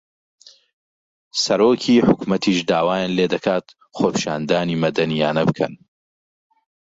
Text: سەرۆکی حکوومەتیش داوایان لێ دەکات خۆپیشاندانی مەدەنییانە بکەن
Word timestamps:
سەرۆکی 1.43 1.95
حکوومەتیش 2.07 2.57
داوایان 2.69 3.11
لێ 3.17 3.25
دەکات 3.33 3.65
خۆپیشاندانی 3.97 4.79
مەدەنییانە 4.83 5.43
بکەن 5.49 5.73